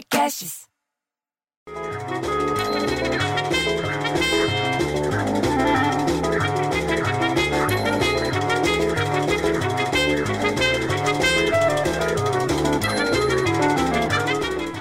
Podcasts. 0.00 0.66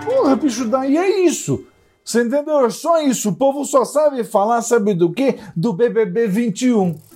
Porra, 0.06 0.36
bicho, 0.38 0.66
daí 0.70 0.96
é 0.96 1.26
isso. 1.26 1.66
Você 2.04 2.24
entendeu? 2.24 2.66
É 2.66 2.70
só 2.70 3.02
isso. 3.02 3.30
O 3.30 3.36
povo 3.36 3.66
só 3.66 3.84
sabe 3.84 4.24
falar, 4.24 4.62
sabe 4.62 4.94
do 4.94 5.12
quê? 5.12 5.38
Do 5.54 5.74
BBB 5.74 6.28
21 6.28 7.09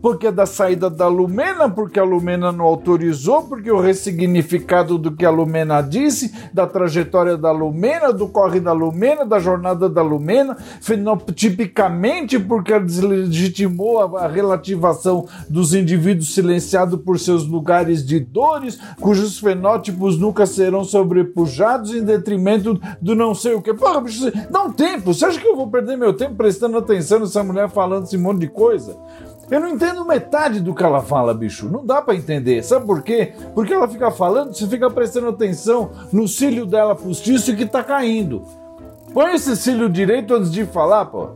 porque 0.00 0.30
da 0.30 0.46
saída 0.46 0.88
da 0.88 1.08
Lumena, 1.08 1.68
porque 1.68 1.98
a 1.98 2.04
Lumena 2.04 2.52
não 2.52 2.64
autorizou, 2.64 3.42
porque 3.44 3.70
o 3.70 3.80
ressignificado 3.80 4.98
do 4.98 5.12
que 5.12 5.24
a 5.24 5.30
Lumena 5.30 5.80
disse, 5.80 6.32
da 6.52 6.66
trajetória 6.66 7.36
da 7.36 7.50
Lumena, 7.50 8.12
do 8.12 8.28
corre 8.28 8.60
da 8.60 8.72
Lumena, 8.72 9.24
da 9.24 9.38
jornada 9.38 9.88
da 9.88 10.02
Lumena, 10.02 10.56
fenotipicamente 10.80 12.38
porque 12.38 12.72
ela 12.72 12.84
deslegitimou 12.84 14.16
a, 14.16 14.26
relativação 14.26 15.26
dos 15.48 15.74
indivíduos 15.74 16.34
silenciados 16.34 17.00
por 17.00 17.18
seus 17.18 17.46
lugares 17.46 18.04
de 18.04 18.20
dores, 18.20 18.78
cujos 19.00 19.38
fenótipos 19.38 20.18
nunca 20.18 20.46
serão 20.46 20.84
sobrepujados 20.84 21.94
em 21.94 22.04
detrimento 22.04 22.80
do 23.00 23.14
não 23.14 23.34
sei 23.34 23.54
o 23.54 23.62
que. 23.62 23.72
Porra, 23.74 24.00
bicho, 24.00 24.30
dá 24.50 24.62
um 24.62 24.72
tempo. 24.72 25.12
Você 25.12 25.24
acha 25.24 25.40
que 25.40 25.46
eu 25.46 25.56
vou 25.56 25.68
perder 25.68 25.96
meu 25.96 26.12
tempo 26.12 26.34
prestando 26.34 26.76
atenção 26.78 27.20
nessa 27.20 27.42
mulher 27.42 27.68
falando 27.68 28.04
esse 28.04 28.18
monte 28.18 28.40
de 28.40 28.48
coisa? 28.48 28.96
Eu 29.50 29.60
não 29.60 29.68
entendo 29.68 30.04
metade 30.04 30.60
do 30.60 30.74
que 30.74 30.82
ela 30.82 31.00
fala, 31.00 31.32
bicho. 31.32 31.68
Não 31.68 31.86
dá 31.86 32.02
para 32.02 32.16
entender. 32.16 32.62
Sabe 32.64 32.84
por 32.84 33.02
quê? 33.02 33.32
Porque 33.54 33.72
ela 33.72 33.86
fica 33.86 34.10
falando, 34.10 34.52
você 34.52 34.66
fica 34.66 34.90
prestando 34.90 35.28
atenção 35.28 35.90
no 36.12 36.26
cílio 36.26 36.66
dela 36.66 36.96
postiço 36.96 37.54
que 37.54 37.64
tá 37.64 37.82
caindo. 37.84 38.44
Põe 39.14 39.34
esse 39.34 39.56
cílio 39.56 39.88
direito 39.88 40.34
antes 40.34 40.50
de 40.50 40.66
falar, 40.66 41.06
pô. 41.06 41.28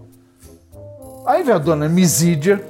Aí 1.25 1.43
vem 1.43 1.55
a 1.55 1.59
dona 1.59 1.89
Misídia, 1.89 2.63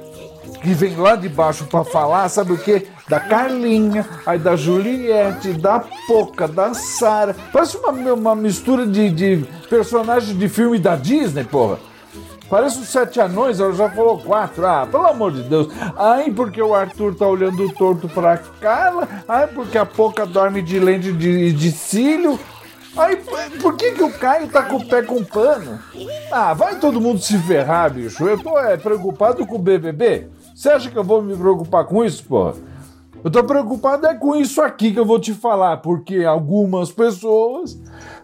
que 0.61 0.73
vem 0.73 0.95
lá 0.95 1.15
de 1.15 1.27
baixo 1.27 1.65
para 1.65 1.83
falar, 1.83 2.29
sabe 2.29 2.53
o 2.53 2.57
quê? 2.57 2.87
Da 3.09 3.19
Carlinha, 3.19 4.07
aí 4.25 4.37
da 4.37 4.55
Juliette, 4.55 5.53
da 5.53 5.83
Poca, 6.07 6.47
da 6.47 6.73
Sara. 6.73 7.35
Parece 7.51 7.77
uma, 7.77 8.13
uma 8.13 8.35
mistura 8.35 8.85
de, 8.85 9.09
de 9.09 9.45
personagens 9.69 10.37
de 10.37 10.47
filme 10.47 10.77
da 10.77 10.95
Disney, 10.95 11.43
porra. 11.43 11.79
Parece 12.51 12.79
os 12.79 12.89
sete 12.89 13.17
anões, 13.21 13.61
ela 13.61 13.71
já 13.71 13.89
falou 13.89 14.19
quatro. 14.19 14.67
Ah, 14.67 14.85
pelo 14.85 15.07
amor 15.07 15.31
de 15.31 15.41
Deus. 15.43 15.69
Ai, 15.95 16.29
porque 16.29 16.61
o 16.61 16.75
Arthur 16.75 17.15
tá 17.15 17.25
olhando 17.25 17.73
torto 17.75 18.09
pra 18.09 18.37
Carla. 18.37 19.07
Ai, 19.25 19.47
porque 19.47 19.77
a 19.77 19.85
Poca 19.85 20.25
dorme 20.25 20.61
de 20.61 20.77
lente 20.77 21.13
de, 21.13 21.53
de 21.53 21.71
cílio. 21.71 22.37
Ai, 22.97 23.15
por 23.61 23.77
que, 23.77 23.91
que 23.91 24.03
o 24.03 24.11
Caio 24.11 24.49
tá 24.49 24.63
com 24.63 24.75
o 24.75 24.85
pé 24.85 25.01
com 25.01 25.23
pano? 25.23 25.79
Ah, 26.29 26.53
vai 26.53 26.77
todo 26.77 26.99
mundo 26.99 27.21
se 27.21 27.37
ferrar, 27.37 27.93
bicho. 27.93 28.27
Eu 28.27 28.37
tô 28.37 28.59
é, 28.59 28.75
preocupado 28.75 29.47
com 29.47 29.55
o 29.55 29.59
BBB. 29.59 30.27
Você 30.53 30.67
acha 30.67 30.91
que 30.91 30.97
eu 30.97 31.05
vou 31.05 31.21
me 31.21 31.37
preocupar 31.37 31.85
com 31.85 32.03
isso, 32.03 32.21
pô? 32.25 32.53
Eu 33.23 33.31
tô 33.31 33.45
preocupado 33.45 34.07
é 34.07 34.13
com 34.13 34.35
isso 34.35 34.61
aqui 34.61 34.91
que 34.91 34.99
eu 34.99 35.05
vou 35.05 35.19
te 35.19 35.33
falar, 35.33 35.77
porque 35.77 36.25
algumas 36.25 36.91
pessoas 36.91 37.79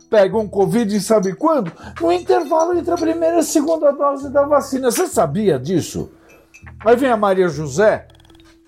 pegam 0.10 0.48
Covid 0.48 1.00
sabe 1.00 1.34
quando? 1.34 1.72
No 2.00 2.12
intervalo 2.12 2.78
entre 2.78 2.92
a 2.92 2.98
primeira 2.98 3.38
e 3.38 3.40
a 3.40 3.44
segunda 3.44 3.92
dose 3.92 4.30
da 4.32 4.46
vacina. 4.46 4.92
Você 4.92 5.08
sabia 5.08 5.60
disso? 5.60 6.12
Aí 6.86 6.96
vem 6.96 7.10
a 7.10 7.18
Maria 7.18 7.48
José, 7.48 8.08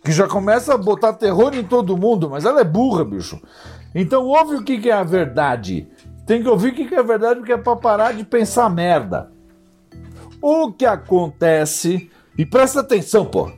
que 0.04 0.12
já 0.12 0.28
começa 0.28 0.74
a 0.74 0.78
botar 0.78 1.14
terror 1.14 1.54
em 1.54 1.64
todo 1.64 1.98
mundo, 1.98 2.30
mas 2.30 2.46
ela 2.46 2.62
é 2.62 2.64
burra, 2.64 3.04
bicho. 3.04 3.40
Então 3.94 4.26
ouve 4.26 4.56
o 4.56 4.64
que, 4.64 4.90
é 4.90 4.94
a 4.94 5.04
verdade. 5.04 5.88
Tem 6.26 6.42
que 6.42 6.50
ouvir 6.50 6.70
o 6.70 6.76
que, 6.76 6.86
que 6.86 6.96
é 6.96 7.00
a 7.00 7.04
verdade, 7.04 7.40
porque 7.40 7.54
é 7.54 7.58
pra 7.58 7.76
parar 7.76 8.14
de 8.14 8.24
pensar 8.24 8.70
merda. 8.70 9.32
O 10.42 10.72
que 10.72 10.86
acontece, 10.86 12.10
e 12.38 12.46
presta 12.46 12.80
atenção, 12.80 13.26
pô, 13.26 13.52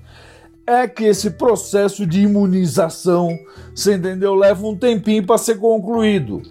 é 0.66 0.88
que 0.88 1.03
esse 1.03 1.31
processo 1.31 2.07
de 2.07 2.22
imunização, 2.22 3.38
você 3.75 3.95
entendeu, 3.95 4.34
leva 4.34 4.66
um 4.66 4.75
tempinho 4.75 5.25
para 5.25 5.38
ser 5.38 5.57
concluído 5.57 6.41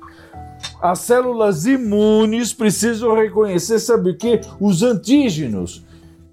as 0.83 1.01
células 1.01 1.67
imunes 1.67 2.53
precisam 2.53 3.15
reconhecer, 3.15 3.79
sabe 3.79 4.11
o 4.11 4.17
que? 4.17 4.41
Os 4.61 4.83
antígenos. 4.83 5.85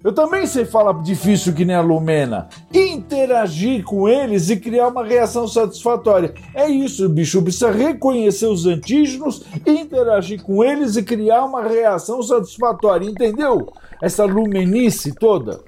Eu 0.02 0.12
também 0.12 0.46
sei 0.46 0.64
falar 0.64 1.02
difícil 1.02 1.52
que 1.52 1.64
nem 1.64 1.74
a 1.74 1.80
Lumena. 1.80 2.48
Interagir 2.72 3.82
com 3.82 4.08
eles 4.08 4.48
e 4.48 4.56
criar 4.56 4.88
uma 4.88 5.04
reação 5.04 5.48
satisfatória. 5.48 6.32
É 6.54 6.68
isso, 6.68 7.08
bicho. 7.08 7.42
Precisa 7.42 7.70
reconhecer 7.70 8.46
os 8.46 8.64
antígenos, 8.64 9.44
interagir 9.66 10.40
com 10.42 10.62
eles 10.62 10.94
e 10.96 11.02
criar 11.02 11.44
uma 11.44 11.62
reação 11.62 12.22
satisfatória. 12.22 13.06
Entendeu? 13.06 13.72
Essa 14.00 14.24
lumenice 14.24 15.12
toda. 15.12 15.60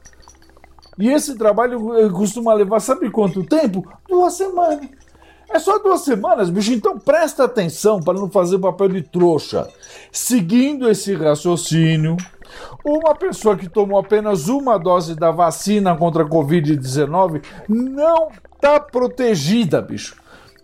E 0.96 1.08
esse 1.08 1.36
trabalho 1.36 1.98
eh, 1.98 2.08
costuma 2.10 2.54
levar, 2.54 2.78
sabe 2.78 3.10
quanto 3.10 3.42
tempo? 3.42 3.84
Duas 4.08 4.34
semanas. 4.34 4.86
É 5.52 5.58
só 5.58 5.78
duas 5.80 6.02
semanas, 6.02 6.48
bicho, 6.48 6.72
então 6.72 6.96
presta 6.96 7.44
atenção 7.44 8.00
para 8.00 8.18
não 8.18 8.30
fazer 8.30 8.58
papel 8.58 8.88
de 8.88 9.02
trouxa. 9.02 9.68
Seguindo 10.12 10.88
esse 10.88 11.12
raciocínio, 11.12 12.16
uma 12.84 13.16
pessoa 13.16 13.56
que 13.56 13.68
tomou 13.68 13.98
apenas 13.98 14.48
uma 14.48 14.78
dose 14.78 15.16
da 15.16 15.32
vacina 15.32 15.96
contra 15.96 16.22
a 16.22 16.28
Covid-19 16.28 17.42
não 17.68 18.28
está 18.54 18.78
protegida, 18.78 19.82
bicho. 19.82 20.16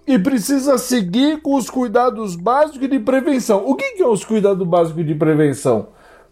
E 0.07 0.17
precisa 0.21 0.79
seguir 0.79 1.43
com 1.43 1.57
os 1.57 1.69
cuidados 1.69 2.37
básicos 2.37 2.89
de 2.89 3.01
prevenção. 3.01 3.65
O 3.67 3.75
que, 3.75 3.97
que 3.97 4.03
é 4.03 4.07
os 4.07 4.25
cuidados 4.25 4.65
básicos 4.67 5.05
de 5.05 5.17
prevenção? 5.17 5.89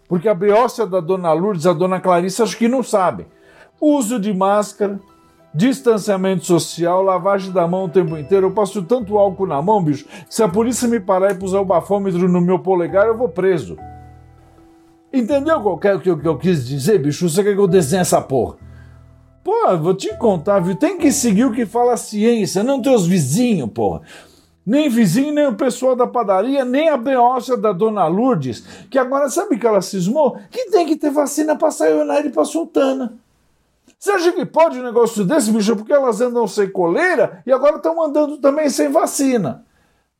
Porque 0.07 0.29
a 0.29 0.33
beócia 0.33 0.85
da 0.85 1.01
dona 1.01 1.33
Lourdes, 1.33 1.65
a 1.65 1.73
dona 1.73 1.99
Clarice, 1.99 2.41
acho 2.41 2.57
que 2.57 2.69
não 2.69 2.81
sabe. 2.81 3.27
Uso 3.81 4.17
de 4.17 4.33
máscara, 4.33 4.97
distanciamento 5.55 6.45
social, 6.45 7.01
lavagem 7.01 7.51
da 7.51 7.65
mão 7.65 7.85
o 7.85 7.89
tempo 7.89 8.17
inteiro. 8.17 8.47
Eu 8.47 8.51
passo 8.51 8.83
tanto 8.83 9.17
álcool 9.17 9.47
na 9.47 9.61
mão, 9.61 9.81
bicho, 9.81 10.05
que 10.05 10.35
se 10.35 10.43
a 10.43 10.49
polícia 10.49 10.87
me 10.87 10.99
parar 10.99 11.31
e 11.31 11.35
puser 11.35 11.59
o 11.59 11.65
bafômetro 11.65 12.27
no 12.27 12.41
meu 12.41 12.59
polegar, 12.59 13.07
eu 13.07 13.17
vou 13.17 13.29
preso. 13.29 13.77
Entendeu 15.13 15.55
é 15.55 15.57
o 15.57 15.77
que 15.77 16.09
eu, 16.09 16.19
que 16.19 16.27
eu 16.27 16.37
quis 16.37 16.67
dizer, 16.67 16.99
bicho? 16.99 17.29
Você 17.29 17.41
quer 17.41 17.53
que 17.53 17.59
eu 17.59 17.67
desenhe 17.67 18.01
essa 18.01 18.21
porra? 18.21 18.57
Pô, 19.41 19.77
vou 19.77 19.93
te 19.93 20.13
contar, 20.17 20.59
viu? 20.59 20.75
Tem 20.75 20.97
que 20.97 21.09
seguir 21.11 21.45
o 21.45 21.53
que 21.53 21.65
fala 21.65 21.93
a 21.93 21.97
ciência, 21.97 22.63
não 22.63 22.81
teus 22.81 23.07
vizinhos, 23.07 23.69
porra. 23.69 24.01
Nem 24.65 24.89
vizinho, 24.89 25.31
nem 25.31 25.47
o 25.47 25.55
pessoal 25.55 25.95
da 25.95 26.07
padaria, 26.07 26.65
nem 26.65 26.89
a 26.89 26.97
beócia 26.97 27.55
da 27.55 27.71
dona 27.71 28.07
Lourdes, 28.07 28.65
que 28.89 28.97
agora 28.97 29.29
sabe 29.29 29.57
que 29.57 29.65
ela 29.65 29.81
cismou? 29.81 30.37
Que 30.49 30.71
tem 30.71 30.85
que 30.87 30.95
ter 30.95 31.11
vacina 31.11 31.55
pra 31.55 31.71
sayonara 31.71 32.25
e 32.25 32.31
pra 32.31 32.43
sultana. 32.43 33.13
Você 34.05 34.11
acha 34.11 34.31
que 34.33 34.45
pode 34.45 34.77
um 34.77 34.83
negócio 34.83 35.25
desse, 35.25 35.51
bicho? 35.51 35.75
Porque 35.75 35.91
elas 35.91 36.21
andam 36.21 36.47
sem 36.47 36.69
coleira 36.69 37.41
e 37.43 37.51
agora 37.51 37.77
estão 37.77 38.03
andando 38.03 38.37
também 38.37 38.69
sem 38.69 38.91
vacina. 38.91 39.65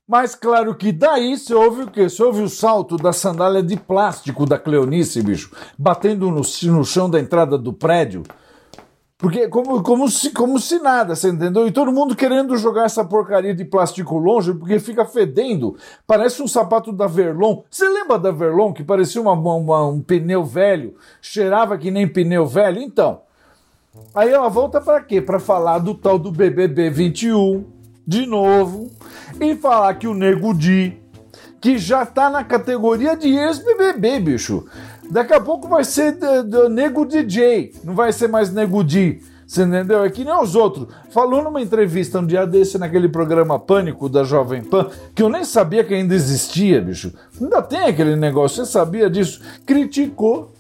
Mas 0.08 0.34
claro 0.34 0.74
que 0.74 0.92
daí 0.92 1.38
você 1.38 1.54
ouve 1.54 1.84
o 1.84 1.92
quê? 1.92 2.10
Você 2.10 2.24
ouve 2.24 2.42
o 2.42 2.50
salto 2.50 2.98
da 2.98 3.14
sandália 3.14 3.62
de 3.62 3.78
plástico 3.78 4.44
da 4.44 4.58
Cleonice, 4.58 5.22
bicho, 5.22 5.52
batendo 5.78 6.32
no, 6.32 6.42
no 6.42 6.84
chão 6.84 7.08
da 7.08 7.20
entrada 7.20 7.60
do 7.60 7.72
prédio. 7.72 8.24
Porque 9.20 9.48
como, 9.50 9.84
como, 9.84 10.10
se, 10.10 10.32
como 10.32 10.58
se 10.60 10.80
nada, 10.80 11.16
você 11.16 11.30
entendeu? 11.30 11.68
E 11.68 11.72
todo 11.72 11.92
mundo 11.92 12.16
querendo 12.16 12.58
jogar 12.58 12.86
essa 12.86 13.06
porcaria 13.06 13.54
de 13.54 13.66
plástico 13.66 14.18
longe, 14.18 14.52
porque 14.56 14.80
fica 14.80 15.06
fedendo. 15.06 15.78
Parece 16.08 16.42
um 16.42 16.48
sapato 16.48 16.92
da 16.92 17.06
Verlon. 17.06 17.62
Você 17.70 17.88
lembra 17.88 18.18
da 18.18 18.32
Verlon, 18.32 18.74
que 18.74 18.84
parecia 18.84 19.22
uma, 19.22 19.34
uma, 19.34 19.86
um 19.86 20.02
pneu 20.02 20.44
velho? 20.44 20.96
Cheirava 21.22 21.78
que 21.78 21.92
nem 21.92 22.08
pneu 22.08 22.48
velho? 22.48 22.82
Então, 22.82 23.25
Aí 24.14 24.32
ela 24.32 24.50
volta 24.50 24.80
para 24.80 25.02
quê? 25.02 25.22
Para 25.22 25.40
falar 25.40 25.80
do 25.80 25.94
tal 25.94 26.18
do 26.18 26.32
BBB 26.32 26.90
21 26.90 27.66
de 28.08 28.26
novo 28.26 28.90
e 29.40 29.56
falar 29.56 29.94
que 29.96 30.08
o 30.08 30.14
Nego 30.14 30.54
Di, 30.54 30.98
que 31.60 31.78
já 31.78 32.06
tá 32.06 32.30
na 32.30 32.44
categoria 32.44 33.16
de 33.16 33.28
ex-BBB, 33.30 34.20
bicho. 34.20 34.66
Daqui 35.10 35.34
a 35.34 35.42
pouco 35.42 35.68
vai 35.68 35.84
ser 35.84 36.14
do 36.44 36.70
Nego 36.70 37.06
DJ, 37.06 37.74
não 37.84 37.94
vai 37.94 38.12
ser 38.14 38.28
mais 38.28 38.52
Nego 38.52 38.84
Di. 38.84 39.22
Você 39.48 39.62
entendeu? 39.64 40.04
É 40.04 40.10
que 40.10 40.24
nem 40.24 40.34
os 40.34 40.56
outros. 40.56 40.88
Falou 41.12 41.44
numa 41.44 41.62
entrevista 41.62 42.20
um 42.20 42.26
dia 42.26 42.48
desse 42.48 42.80
naquele 42.80 43.08
programa 43.08 43.60
Pânico 43.60 44.10
da 44.10 44.24
Jovem 44.24 44.64
Pan, 44.64 44.90
que 45.14 45.22
eu 45.22 45.30
nem 45.30 45.44
sabia 45.44 45.84
que 45.84 45.94
ainda 45.94 46.16
existia, 46.16 46.82
bicho. 46.82 47.14
Ainda 47.40 47.62
tem 47.62 47.82
aquele 47.82 48.16
negócio, 48.16 48.66
você 48.66 48.72
sabia 48.72 49.10
disso? 49.10 49.42
Criticou 49.66 50.52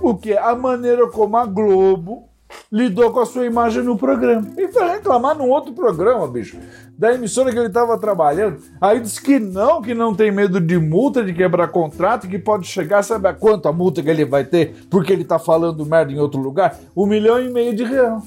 o 0.00 0.14
que? 0.14 0.36
A 0.36 0.54
maneira 0.54 1.08
como 1.08 1.36
a 1.38 1.46
Globo 1.46 2.28
lidou 2.70 3.10
com 3.12 3.20
a 3.20 3.26
sua 3.26 3.46
imagem 3.46 3.82
no 3.82 3.96
programa. 3.96 4.48
E 4.56 4.68
foi 4.68 4.88
reclamar 4.88 5.36
num 5.36 5.48
outro 5.48 5.72
programa, 5.72 6.26
bicho, 6.26 6.58
da 6.96 7.14
emissora 7.14 7.52
que 7.52 7.58
ele 7.58 7.68
estava 7.68 7.98
trabalhando. 7.98 8.58
Aí 8.80 9.00
disse 9.00 9.20
que 9.20 9.38
não, 9.38 9.80
que 9.80 9.94
não 9.94 10.14
tem 10.14 10.32
medo 10.32 10.60
de 10.60 10.78
multa, 10.78 11.22
de 11.22 11.32
quebrar 11.32 11.68
contrato, 11.68 12.28
que 12.28 12.38
pode 12.38 12.66
chegar, 12.66 13.02
sabe 13.02 13.28
a 13.28 13.32
quanto 13.32 13.68
a 13.68 13.72
multa 13.72 14.02
que 14.02 14.10
ele 14.10 14.24
vai 14.24 14.44
ter 14.44 14.74
porque 14.90 15.12
ele 15.12 15.22
está 15.22 15.38
falando 15.38 15.84
merda 15.84 16.12
em 16.12 16.18
outro 16.18 16.40
lugar? 16.40 16.78
Um 16.96 17.06
milhão 17.06 17.40
e 17.40 17.50
meio 17.50 17.74
de 17.74 17.84
real. 17.84 18.22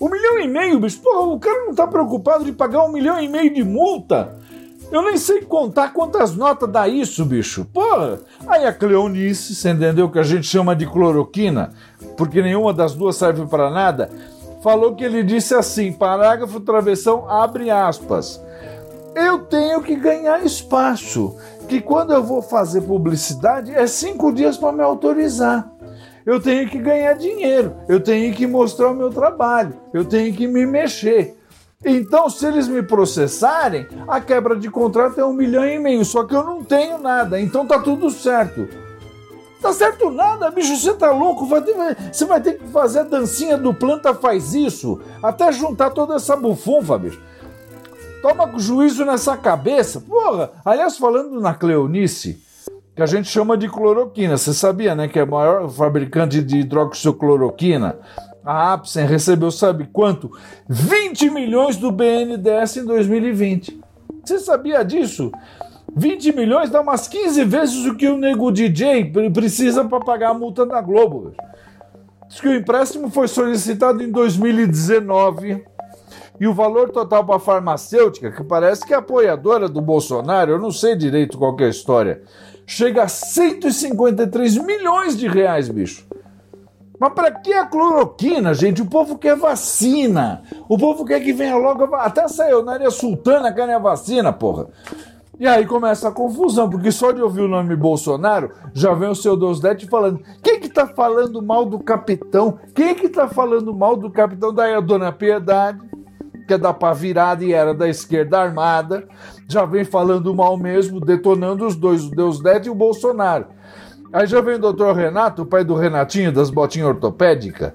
Um 0.00 0.08
milhão 0.08 0.38
e 0.40 0.48
meio, 0.48 0.80
bicho? 0.80 1.00
Porra, 1.00 1.32
o 1.32 1.38
cara 1.38 1.60
não 1.60 1.70
está 1.70 1.86
preocupado 1.86 2.44
de 2.44 2.52
pagar 2.52 2.84
um 2.84 2.90
milhão 2.90 3.20
e 3.20 3.28
meio 3.28 3.54
de 3.54 3.62
multa. 3.62 4.36
Eu 4.90 5.00
nem 5.00 5.16
sei 5.16 5.40
contar 5.40 5.92
quantas 5.94 6.36
notas 6.36 6.68
dá 6.68 6.86
isso, 6.86 7.24
bicho. 7.24 7.64
Porra! 7.72 8.20
Aí 8.46 8.66
a 8.66 8.72
Cleonice, 8.74 9.54
você 9.54 9.70
entendeu 9.70 10.10
que 10.10 10.18
a 10.18 10.22
gente 10.22 10.46
chama 10.46 10.76
de 10.76 10.86
cloroquina, 10.86 11.72
porque 12.16 12.42
nenhuma 12.42 12.72
das 12.72 12.94
duas 12.94 13.16
serve 13.16 13.46
para 13.46 13.70
nada, 13.70 14.10
falou 14.62 14.94
que 14.94 15.04
ele 15.04 15.22
disse 15.22 15.54
assim: 15.54 15.92
parágrafo 15.92 16.60
travessão 16.60 17.28
abre 17.28 17.70
aspas. 17.70 18.40
Eu 19.14 19.40
tenho 19.40 19.82
que 19.82 19.94
ganhar 19.94 20.42
espaço, 20.42 21.36
que 21.68 21.80
quando 21.80 22.12
eu 22.14 22.22
vou 22.22 22.40
fazer 22.40 22.80
publicidade 22.82 23.74
é 23.74 23.86
cinco 23.86 24.32
dias 24.32 24.56
para 24.56 24.72
me 24.72 24.82
autorizar. 24.82 25.70
Eu 26.24 26.40
tenho 26.40 26.68
que 26.68 26.78
ganhar 26.78 27.14
dinheiro, 27.14 27.74
eu 27.88 28.00
tenho 28.00 28.32
que 28.32 28.46
mostrar 28.46 28.90
o 28.90 28.94
meu 28.94 29.10
trabalho, 29.10 29.74
eu 29.92 30.04
tenho 30.04 30.32
que 30.32 30.46
me 30.46 30.64
mexer. 30.64 31.36
Então, 31.84 32.30
se 32.30 32.46
eles 32.46 32.68
me 32.68 32.80
processarem, 32.80 33.88
a 34.06 34.20
quebra 34.20 34.54
de 34.56 34.70
contrato 34.70 35.20
é 35.20 35.24
um 35.24 35.32
milhão 35.32 35.66
e 35.66 35.80
meio, 35.80 36.04
só 36.04 36.24
que 36.24 36.34
eu 36.34 36.44
não 36.44 36.62
tenho 36.62 36.96
nada, 36.96 37.40
então 37.40 37.66
tá 37.66 37.80
tudo 37.80 38.08
certo. 38.08 38.68
Tá 39.62 39.72
certo 39.72 40.10
nada, 40.10 40.50
bicho, 40.50 40.76
você 40.76 40.92
tá 40.92 41.12
louco? 41.12 41.46
Vai 41.46 41.62
você 42.12 42.24
vai 42.24 42.40
ter 42.40 42.58
que 42.58 42.66
fazer 42.66 42.98
a 42.98 43.04
dancinha 43.04 43.56
do 43.56 43.72
planta 43.72 44.12
faz 44.12 44.54
isso, 44.54 45.00
até 45.22 45.52
juntar 45.52 45.90
toda 45.90 46.16
essa 46.16 46.36
bufunfa, 46.36 46.98
bicho. 46.98 47.22
Toma 48.20 48.50
juízo 48.58 49.04
nessa 49.04 49.36
cabeça. 49.36 50.00
Porra, 50.00 50.50
aliás, 50.64 50.98
falando 50.98 51.40
na 51.40 51.54
Cleonice, 51.54 52.42
que 52.94 53.02
a 53.02 53.06
gente 53.06 53.28
chama 53.28 53.56
de 53.56 53.68
cloroquina, 53.68 54.36
você 54.36 54.52
sabia, 54.52 54.96
né, 54.96 55.06
que 55.06 55.18
é 55.18 55.22
o 55.22 55.30
maior 55.30 55.68
fabricante 55.70 56.42
de 56.42 56.58
hidroxicloroquina? 56.58 57.98
A 58.44 58.72
Apsen 58.72 59.06
recebeu, 59.06 59.52
sabe 59.52 59.88
quanto? 59.92 60.36
20 60.68 61.30
milhões 61.30 61.76
do 61.76 61.92
BNDES 61.92 62.78
em 62.78 62.84
2020. 62.84 63.80
Você 64.24 64.40
sabia 64.40 64.84
disso? 64.84 65.30
20 65.94 66.34
milhões 66.34 66.70
dá 66.70 66.80
umas 66.80 67.06
15 67.06 67.44
vezes 67.44 67.84
o 67.84 67.94
que 67.94 68.08
o 68.08 68.16
nego 68.16 68.50
DJ 68.50 69.12
precisa 69.32 69.84
para 69.84 70.00
pagar 70.00 70.30
a 70.30 70.34
multa 70.34 70.64
da 70.64 70.80
Globo. 70.80 71.34
Diz 72.28 72.40
que 72.40 72.48
o 72.48 72.54
empréstimo 72.54 73.10
foi 73.10 73.28
solicitado 73.28 74.02
em 74.02 74.10
2019 74.10 75.64
e 76.40 76.46
o 76.46 76.54
valor 76.54 76.90
total 76.90 77.24
para 77.24 77.36
a 77.36 77.40
farmacêutica, 77.40 78.32
que 78.32 78.42
parece 78.42 78.86
que 78.86 78.94
é 78.94 78.96
apoiadora 78.96 79.68
do 79.68 79.82
Bolsonaro, 79.82 80.52
eu 80.52 80.58
não 80.58 80.70
sei 80.70 80.96
direito 80.96 81.36
qual 81.36 81.54
é 81.60 81.64
a 81.64 81.68
história, 81.68 82.22
chega 82.66 83.02
a 83.02 83.08
153 83.08 84.56
milhões 84.58 85.16
de 85.16 85.28
reais, 85.28 85.68
bicho. 85.68 86.06
Mas 86.98 87.12
para 87.14 87.32
que 87.32 87.52
a 87.52 87.66
cloroquina, 87.66 88.54
gente? 88.54 88.80
O 88.80 88.86
povo 88.86 89.18
quer 89.18 89.36
vacina. 89.36 90.44
O 90.68 90.78
povo 90.78 91.04
quer 91.04 91.18
que 91.18 91.32
venha 91.32 91.56
logo. 91.56 91.92
A... 91.96 92.02
Até 92.02 92.28
saiu 92.28 92.62
na 92.62 92.74
área 92.74 92.92
sultana 92.92 93.52
quer 93.52 93.68
a 93.68 93.78
vacina, 93.80 94.32
porra. 94.32 94.68
E 95.40 95.46
aí 95.46 95.66
começa 95.66 96.08
a 96.08 96.12
confusão, 96.12 96.68
porque 96.68 96.92
só 96.92 97.10
de 97.10 97.22
ouvir 97.22 97.40
o 97.40 97.48
nome 97.48 97.74
Bolsonaro, 97.74 98.52
já 98.74 98.92
vem 98.92 99.08
o 99.08 99.14
seu 99.14 99.36
Deusdete 99.36 99.86
falando: 99.86 100.20
quem 100.42 100.60
que 100.60 100.68
tá 100.68 100.86
falando 100.86 101.42
mal 101.42 101.64
do 101.64 101.78
capitão? 101.80 102.58
Quem 102.74 102.94
que 102.94 103.08
tá 103.08 103.26
falando 103.26 103.74
mal 103.74 103.96
do 103.96 104.10
capitão? 104.10 104.52
Daí 104.52 104.74
a 104.74 104.80
dona 104.80 105.10
Piedade, 105.10 105.80
que 106.46 106.54
é 106.54 106.58
da 106.58 106.74
pá 106.74 106.92
virada 106.92 107.44
e 107.44 107.52
era 107.52 107.74
da 107.74 107.88
esquerda 107.88 108.40
armada, 108.40 109.08
já 109.48 109.64
vem 109.64 109.84
falando 109.84 110.34
mal 110.34 110.56
mesmo, 110.56 111.00
detonando 111.00 111.66
os 111.66 111.76
dois, 111.76 112.04
o 112.04 112.10
Deusdete 112.10 112.68
e 112.68 112.70
o 112.70 112.74
Bolsonaro. 112.74 113.46
Aí 114.12 114.26
já 114.26 114.42
vem 114.42 114.56
o 114.56 114.60
doutor 114.60 114.94
Renato, 114.94 115.42
o 115.42 115.46
pai 115.46 115.64
do 115.64 115.74
Renatinho 115.74 116.30
das 116.30 116.50
botinhas 116.50 116.88
ortopédicas, 116.88 117.72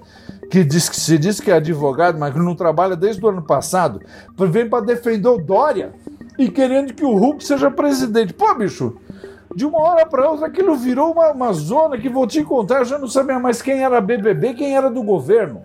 que 0.52 0.64
diz 0.64 0.88
que 0.88 0.96
se 0.96 1.18
diz 1.18 1.40
que 1.40 1.50
é 1.50 1.56
advogado, 1.56 2.20
mas 2.20 2.32
que 2.32 2.40
não 2.40 2.56
trabalha 2.56 2.96
desde 2.96 3.26
o 3.26 3.30
ano 3.30 3.42
passado, 3.42 4.00
vem 4.38 4.70
para 4.70 4.86
defender 4.86 5.28
o 5.28 5.40
Dória 5.40 5.94
e 6.38 6.50
querendo 6.50 6.94
que 6.94 7.04
o 7.04 7.16
Hulk 7.16 7.44
seja 7.44 7.72
presidente. 7.72 8.34
Pô, 8.34 8.54
bicho, 8.56 8.98
de 9.56 9.66
uma 9.66 9.82
hora 9.82 10.06
para 10.06 10.30
outra 10.30 10.48
aquilo 10.48 10.76
virou 10.76 11.12
uma, 11.12 11.32
uma 11.32 11.54
zona 11.54 11.98
que 11.98 12.10
vou 12.10 12.28
te 12.28 12.44
contar, 12.44 12.80
eu 12.80 12.86
já 12.86 12.98
não 12.98 13.08
sabia 13.08 13.40
mais 13.40 13.62
quem 13.62 13.84
era 13.84 14.00
BBB, 14.00 14.54
quem 14.54 14.76
era 14.76 14.90
do 14.90 15.02
governo. 15.02 15.64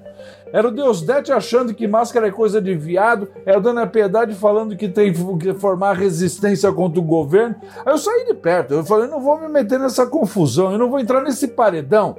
Era 0.52 0.68
o 0.68 0.70
Deus 0.70 1.00
Dete 1.00 1.32
achando 1.32 1.74
que 1.74 1.88
máscara 1.88 2.28
é 2.28 2.30
coisa 2.30 2.60
de 2.60 2.74
viado, 2.74 3.28
é 3.46 3.54
a 3.54 3.58
Dona 3.58 3.86
Piedade 3.86 4.34
falando 4.34 4.76
que 4.76 4.88
tem 4.88 5.12
que 5.38 5.54
formar 5.54 5.94
resistência 5.94 6.70
contra 6.72 7.00
o 7.00 7.02
governo. 7.02 7.56
Aí 7.84 7.92
eu 7.92 7.98
saí 7.98 8.26
de 8.26 8.34
perto, 8.34 8.74
eu 8.74 8.84
falei, 8.84 9.08
não 9.08 9.20
vou 9.20 9.40
me 9.40 9.48
meter 9.48 9.78
nessa 9.78 10.06
confusão, 10.06 10.72
eu 10.72 10.78
não 10.78 10.90
vou 10.90 11.00
entrar 11.00 11.22
nesse 11.22 11.48
paredão. 11.48 12.16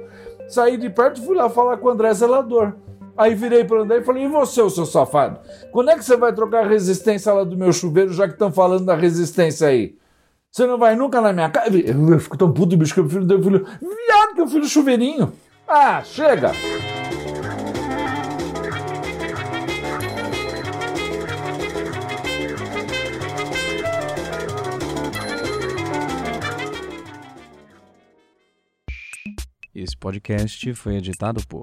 Saí 0.48 0.76
de 0.76 0.90
perto 0.90 1.20
e 1.20 1.24
fui 1.24 1.36
lá 1.36 1.48
falar 1.48 1.76
com 1.76 1.86
o 1.86 1.90
André 1.90 2.12
Zelador. 2.12 2.74
Aí 3.16 3.34
virei 3.34 3.64
para 3.64 3.78
o 3.78 3.82
André 3.82 3.98
e 3.98 4.02
falei, 4.02 4.24
e 4.24 4.28
você, 4.28 4.68
seu 4.68 4.84
safado? 4.84 5.38
Quando 5.70 5.90
é 5.90 5.96
que 5.96 6.04
você 6.04 6.16
vai 6.16 6.32
trocar 6.32 6.64
a 6.64 6.68
resistência 6.68 7.32
lá 7.32 7.44
do 7.44 7.56
meu 7.56 7.72
chuveiro, 7.72 8.12
já 8.12 8.26
que 8.26 8.32
estão 8.32 8.50
falando 8.52 8.84
da 8.84 8.96
resistência 8.96 9.68
aí? 9.68 9.96
Você 10.50 10.66
não 10.66 10.78
vai 10.78 10.96
nunca 10.96 11.20
na 11.20 11.32
minha 11.32 11.48
casa? 11.48 11.76
Eu 11.76 12.18
fico 12.18 12.36
tão 12.36 12.52
puto, 12.52 12.76
bicho, 12.76 12.94
que 12.94 13.00
eu 13.00 13.08
filho, 13.08 13.42
filho, 13.42 13.64
viado 13.80 14.34
que 14.34 14.40
eu 14.40 14.48
filho 14.48 14.66
chuveirinho. 14.66 15.32
Ah, 15.66 16.02
chega! 16.02 16.52
Esse 29.74 29.96
podcast 29.96 30.72
foi 30.74 30.96
editado 30.96 31.44
por 31.48 31.62